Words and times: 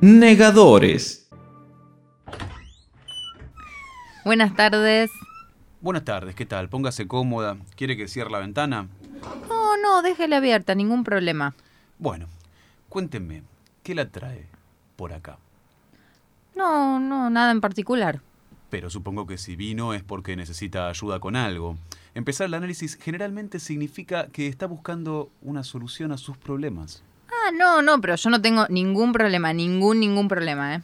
Negadores. 0.00 1.26
Buenas 4.24 4.54
tardes. 4.54 5.10
Buenas 5.80 6.04
tardes, 6.04 6.34
¿qué 6.34 6.44
tal? 6.44 6.68
Póngase 6.68 7.06
cómoda. 7.06 7.56
¿Quiere 7.76 7.96
que 7.96 8.06
cierre 8.06 8.30
la 8.30 8.40
ventana? 8.40 8.88
No, 9.48 9.76
no, 9.78 10.02
déjela 10.02 10.36
abierta, 10.36 10.74
ningún 10.74 11.02
problema. 11.02 11.54
Bueno, 11.98 12.26
cuéntenme, 12.90 13.42
¿qué 13.82 13.94
la 13.94 14.10
trae 14.10 14.46
por 14.96 15.14
acá? 15.14 15.38
No, 16.54 17.00
no, 17.00 17.30
nada 17.30 17.50
en 17.52 17.62
particular. 17.62 18.20
Pero 18.68 18.90
supongo 18.90 19.26
que 19.26 19.38
si 19.38 19.56
vino 19.56 19.94
es 19.94 20.02
porque 20.02 20.36
necesita 20.36 20.88
ayuda 20.88 21.20
con 21.20 21.36
algo. 21.36 21.78
Empezar 22.14 22.48
el 22.48 22.54
análisis 22.54 22.96
generalmente 22.96 23.60
significa 23.60 24.26
que 24.28 24.46
está 24.46 24.66
buscando 24.66 25.30
una 25.40 25.64
solución 25.64 26.12
a 26.12 26.18
sus 26.18 26.36
problemas. 26.36 27.02
Ah, 27.46 27.52
no, 27.52 27.80
no, 27.80 28.00
pero 28.00 28.16
yo 28.16 28.28
no 28.30 28.42
tengo 28.42 28.66
ningún 28.68 29.12
problema, 29.12 29.52
ningún, 29.52 30.00
ningún 30.00 30.26
problema, 30.26 30.74
¿eh? 30.74 30.82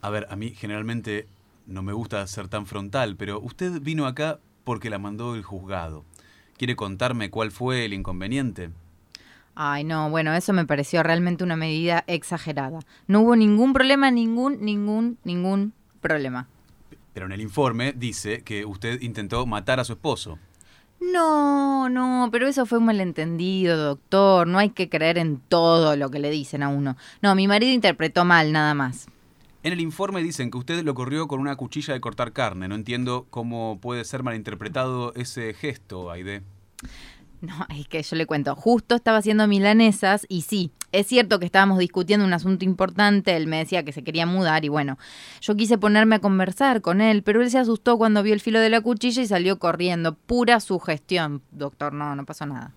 A 0.00 0.10
ver, 0.10 0.28
a 0.30 0.36
mí 0.36 0.50
generalmente 0.50 1.26
no 1.66 1.82
me 1.82 1.92
gusta 1.92 2.24
ser 2.28 2.46
tan 2.46 2.66
frontal, 2.66 3.16
pero 3.16 3.40
usted 3.40 3.80
vino 3.80 4.06
acá 4.06 4.38
porque 4.62 4.90
la 4.90 5.00
mandó 5.00 5.34
el 5.34 5.42
juzgado. 5.42 6.04
¿Quiere 6.56 6.76
contarme 6.76 7.30
cuál 7.30 7.50
fue 7.50 7.84
el 7.84 7.94
inconveniente? 7.94 8.70
Ay, 9.56 9.82
no, 9.82 10.08
bueno, 10.08 10.32
eso 10.34 10.52
me 10.52 10.66
pareció 10.66 11.02
realmente 11.02 11.42
una 11.42 11.56
medida 11.56 12.04
exagerada. 12.06 12.78
No 13.08 13.22
hubo 13.22 13.34
ningún 13.34 13.72
problema, 13.72 14.12
ningún, 14.12 14.64
ningún, 14.64 15.18
ningún 15.24 15.72
problema. 16.00 16.46
Pero 17.12 17.26
en 17.26 17.32
el 17.32 17.40
informe 17.40 17.92
dice 17.92 18.42
que 18.42 18.64
usted 18.64 19.02
intentó 19.02 19.46
matar 19.46 19.80
a 19.80 19.84
su 19.84 19.94
esposo. 19.94 20.38
No, 21.00 21.73
no, 21.88 22.28
pero 22.32 22.46
eso 22.48 22.66
fue 22.66 22.78
un 22.78 22.86
malentendido, 22.86 23.76
doctor. 23.76 24.46
No 24.46 24.58
hay 24.58 24.70
que 24.70 24.88
creer 24.88 25.18
en 25.18 25.38
todo 25.38 25.96
lo 25.96 26.10
que 26.10 26.18
le 26.18 26.30
dicen 26.30 26.62
a 26.62 26.68
uno. 26.68 26.96
No, 27.22 27.34
mi 27.34 27.46
marido 27.48 27.72
interpretó 27.72 28.24
mal, 28.24 28.52
nada 28.52 28.74
más. 28.74 29.08
En 29.62 29.72
el 29.72 29.80
informe 29.80 30.22
dicen 30.22 30.50
que 30.50 30.58
usted 30.58 30.84
lo 30.84 30.94
corrió 30.94 31.26
con 31.26 31.40
una 31.40 31.56
cuchilla 31.56 31.94
de 31.94 32.00
cortar 32.00 32.32
carne. 32.32 32.68
No 32.68 32.74
entiendo 32.74 33.26
cómo 33.30 33.78
puede 33.80 34.04
ser 34.04 34.22
malinterpretado 34.22 35.14
ese 35.14 35.54
gesto, 35.54 36.10
Aide. 36.10 36.42
No, 37.58 37.66
es 37.76 37.88
que 37.88 38.02
yo 38.02 38.16
le 38.16 38.26
cuento, 38.26 38.54
justo 38.54 38.94
estaba 38.94 39.18
haciendo 39.18 39.46
milanesas 39.46 40.26
y 40.28 40.42
sí, 40.42 40.70
es 40.92 41.06
cierto 41.06 41.38
que 41.38 41.46
estábamos 41.46 41.78
discutiendo 41.78 42.24
un 42.24 42.32
asunto 42.32 42.64
importante, 42.64 43.36
él 43.36 43.46
me 43.46 43.58
decía 43.58 43.84
que 43.84 43.92
se 43.92 44.02
quería 44.02 44.26
mudar 44.26 44.64
y 44.64 44.68
bueno, 44.68 44.98
yo 45.40 45.54
quise 45.56 45.76
ponerme 45.76 46.16
a 46.16 46.20
conversar 46.20 46.80
con 46.80 47.00
él, 47.00 47.22
pero 47.22 47.42
él 47.42 47.50
se 47.50 47.58
asustó 47.58 47.98
cuando 47.98 48.22
vio 48.22 48.32
el 48.32 48.40
filo 48.40 48.60
de 48.60 48.70
la 48.70 48.80
cuchilla 48.80 49.22
y 49.22 49.26
salió 49.26 49.58
corriendo. 49.58 50.14
Pura 50.14 50.60
sugestión, 50.60 51.42
doctor, 51.50 51.92
no, 51.92 52.14
no 52.16 52.24
pasó 52.24 52.46
nada. 52.46 52.72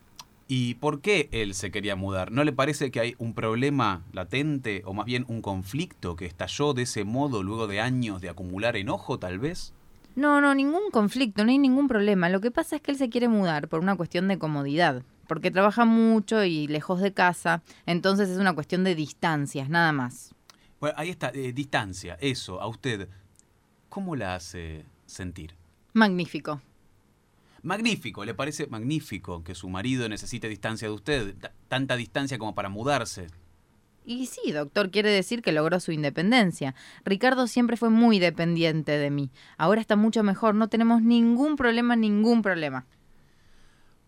¿Y 0.49 0.75
por 0.75 1.01
qué 1.01 1.27
él 1.31 1.53
se 1.53 1.71
quería 1.71 1.95
mudar? 1.95 2.31
¿No 2.31 2.43
le 2.43 2.53
parece 2.53 2.89
que 2.89 3.01
hay 3.01 3.15
un 3.17 3.33
problema 3.33 4.03
latente 4.13 4.81
o 4.85 4.93
más 4.93 5.05
bien 5.05 5.25
un 5.27 5.41
conflicto 5.41 6.15
que 6.15 6.25
estalló 6.25 6.73
de 6.73 6.83
ese 6.83 7.03
modo 7.03 7.43
luego 7.43 7.67
de 7.67 7.81
años 7.81 8.21
de 8.21 8.29
acumular 8.29 8.77
enojo 8.77 9.19
tal 9.19 9.39
vez? 9.39 9.73
No, 10.17 10.41
no, 10.41 10.55
ningún 10.55 10.89
conflicto, 10.89 11.45
no 11.45 11.51
hay 11.51 11.59
ningún 11.59 11.87
problema. 11.87 12.27
Lo 12.27 12.41
que 12.41 12.49
pasa 12.49 12.75
es 12.75 12.81
que 12.81 12.89
él 12.89 12.97
se 12.97 13.07
quiere 13.07 13.27
mudar 13.27 13.67
por 13.67 13.81
una 13.81 13.95
cuestión 13.95 14.27
de 14.27 14.39
comodidad, 14.39 15.03
porque 15.27 15.51
trabaja 15.51 15.85
mucho 15.85 16.43
y 16.43 16.65
lejos 16.65 17.01
de 17.01 17.13
casa, 17.13 17.61
entonces 17.85 18.29
es 18.29 18.39
una 18.39 18.55
cuestión 18.55 18.83
de 18.83 18.95
distancias, 18.95 19.69
nada 19.69 19.91
más. 19.91 20.33
Bueno, 20.79 20.95
ahí 20.97 21.11
está, 21.11 21.29
eh, 21.35 21.53
distancia, 21.53 22.17
eso, 22.19 22.59
a 22.59 22.67
usted, 22.67 23.07
¿cómo 23.89 24.15
la 24.15 24.33
hace 24.33 24.85
sentir? 25.05 25.53
Magnífico. 25.93 26.63
Magnífico, 27.61 28.25
¿le 28.25 28.33
parece 28.33 28.65
magnífico 28.65 29.43
que 29.43 29.53
su 29.53 29.69
marido 29.69 30.09
necesite 30.09 30.49
distancia 30.49 30.87
de 30.87 30.95
usted? 30.95 31.35
Tanta 31.67 31.95
distancia 31.95 32.39
como 32.39 32.55
para 32.55 32.69
mudarse. 32.69 33.27
Y 34.07 34.27
sí, 34.27 34.53
doctor, 34.53 34.89
quiere 34.89 35.09
decir 35.09 35.41
que 35.41 35.51
logró 35.51 35.81
su 35.81 35.91
independencia. 35.91 36.75
Ricardo 37.03 37.45
siempre 37.45 37.75
fue 37.75 37.89
muy 37.89 38.19
dependiente 38.19 38.93
de 38.93 39.11
mí. 39.11 39.31
Ahora 39.57 39.81
está 39.81 39.97
mucho 39.97 40.23
mejor, 40.23 40.55
no 40.55 40.69
tenemos 40.69 41.01
ningún 41.01 41.57
problema, 41.57 41.97
ningún 41.97 42.41
problema. 42.41 42.85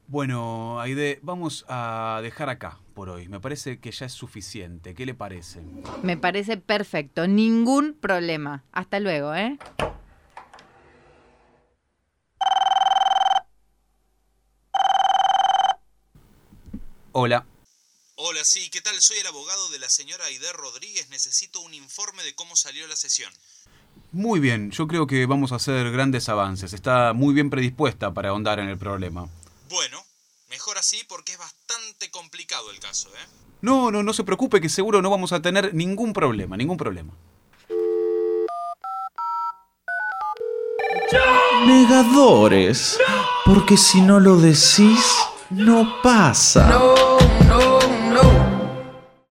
Bueno, 0.08 0.80
Aide, 0.80 1.20
vamos 1.22 1.66
a 1.68 2.22
dejar 2.24 2.48
acá 2.50 2.80
por 2.94 3.10
hoy. 3.10 3.28
Me 3.28 3.42
parece 3.42 3.80
que 3.80 3.92
ya 3.92 4.06
es 4.06 4.14
suficiente. 4.14 4.94
¿Qué 4.94 5.06
le 5.06 5.16
parece? 5.16 5.60
Me 6.02 6.16
parece 6.16 6.56
perfecto, 6.56 7.28
ningún 7.28 7.94
problema. 7.94 8.64
Hasta 8.72 9.02
luego, 9.02 9.36
¿eh? 9.36 9.60
Hola. 17.12 17.46
Hola, 18.22 18.44
sí, 18.44 18.70
¿qué 18.70 18.82
tal? 18.82 19.00
Soy 19.00 19.18
el 19.20 19.28
abogado 19.28 19.70
de 19.70 19.80
la 19.80 19.88
señora 19.88 20.26
Aide 20.26 20.52
Rodríguez. 20.52 21.10
Necesito 21.10 21.62
un 21.62 21.74
informe 21.74 22.22
de 22.24 22.36
cómo 22.36 22.54
salió 22.58 22.86
la 22.86 22.98
sesión. 22.98 23.32
Muy 24.12 24.42
bien, 24.42 24.72
yo 24.72 24.90
creo 24.90 25.08
que 25.08 25.26
vamos 25.26 25.54
a 25.54 25.56
hacer 25.56 25.90
grandes 25.90 26.28
avances. 26.28 26.74
Está 26.74 27.14
muy 27.14 27.34
bien 27.34 27.50
predispuesta 27.50 28.14
para 28.14 28.32
ahondar 28.32 28.60
en 28.60 28.68
el 28.68 28.78
problema. 28.78 29.30
Bueno, 29.70 30.04
mejor 30.50 30.78
así 30.78 31.02
porque 31.08 31.32
es 31.32 31.38
bastante 31.38 32.12
complicado 32.12 32.70
el 32.72 32.80
caso, 32.82 33.08
¿eh? 33.08 33.26
No, 33.62 33.90
no, 33.90 34.04
no 34.04 34.12
se 34.12 34.26
preocupe 34.26 34.60
que 34.60 34.68
seguro 34.68 35.02
no 35.02 35.10
vamos 35.10 35.32
a 35.32 35.42
tener 35.42 35.74
ningún 35.74 36.12
problema, 36.12 36.58
ningún 36.58 36.76
problema. 36.76 37.14
Negadores. 41.66 43.00
Porque 43.46 43.78
si 43.78 44.02
no 44.02 44.20
lo 44.20 44.36
decís, 44.36 45.06
no 45.52 46.02
pasa. 46.04 47.09